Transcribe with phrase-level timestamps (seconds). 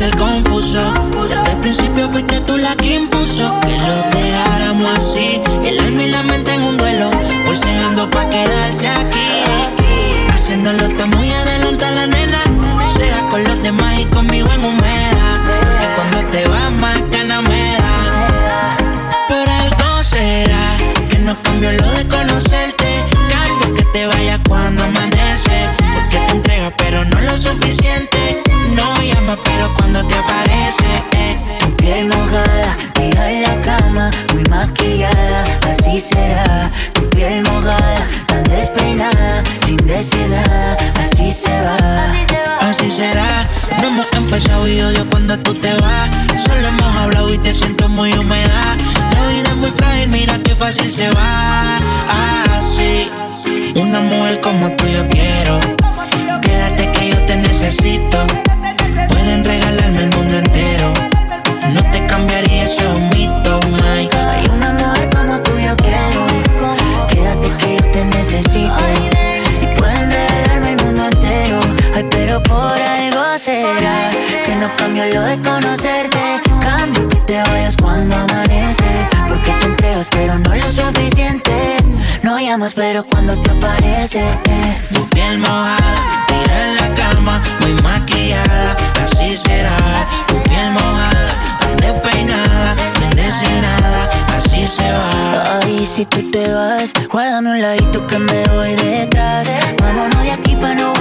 [0.00, 0.80] ser confuso.
[1.28, 5.42] Desde el principio fuiste tú la que impuso que lo dejáramos así.
[5.62, 7.10] El alma y la mente en un duelo,
[7.44, 9.28] forceando pa' quedarse aquí.
[10.32, 12.40] Haciéndolo está muy adelante la nena.
[12.86, 15.19] Sea con los demás y conmigo en humedad.
[39.76, 41.76] Decir nada, así se va.
[42.60, 43.48] Así será,
[43.80, 46.10] no hemos empezado y odio cuando tú te vas.
[46.40, 48.76] Solo hemos hablado y te siento muy húmeda.
[49.12, 51.78] La vida es muy frágil, mira qué fácil se va.
[52.56, 53.10] Así,
[53.74, 55.29] una mujer como tú yo quiero.
[73.40, 74.10] Será
[74.44, 76.40] que no cambio lo de conocerte.
[76.60, 78.90] Cambio que te vayas cuando amanece.
[79.28, 81.76] Porque te entregas, pero no lo suficiente.
[82.22, 84.20] No llamas, pero cuando te aparece.
[84.20, 84.78] eh.
[84.92, 89.76] Tu piel mojada, tira en la cama, muy maquillada, así será.
[90.28, 95.60] Tu piel mojada, tan despeinada, sin decir nada, así se va.
[95.62, 99.48] Ay, si tú te vas, guárdame un ladito que me voy detrás.
[99.80, 100.99] Vámonos de aquí para no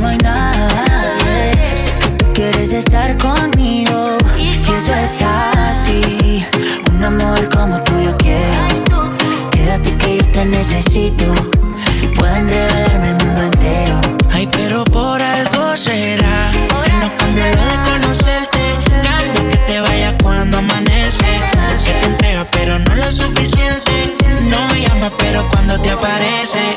[0.00, 1.52] no hay nadie.
[1.74, 4.18] Sé que tú quieres estar conmigo.
[4.38, 6.44] Y eso es así.
[6.92, 9.10] Un amor como tú yo quiero.
[9.50, 11.24] Quédate que yo te necesito.
[12.02, 14.00] Y pueden regalarme el mundo entero.
[14.32, 16.50] Ay, pero por algo será
[16.84, 18.58] que no cambio lo de conocerte.
[19.02, 21.26] Cambio que te vayas cuando amanece.
[21.68, 24.16] Porque te entrega, pero no lo suficiente.
[24.42, 26.76] No llama, pero cuando te aparece.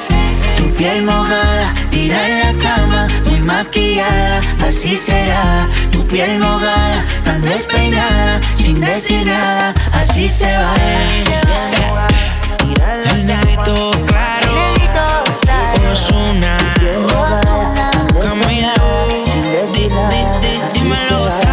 [0.58, 1.51] Tu piel mojada,
[1.92, 5.68] tira en la cama, muy maquillada, así será.
[5.92, 10.74] Tu piel mojada, tan despeinada, sin decir nada, así se va.
[13.12, 14.54] El negrito claro,
[15.92, 16.58] Osuna,
[18.22, 18.74] Camilo,
[20.74, 21.51] dímelo,